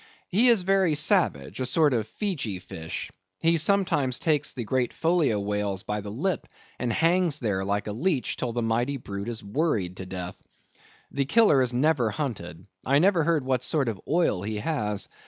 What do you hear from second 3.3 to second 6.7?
He sometimes takes the great Folio whales by the lip,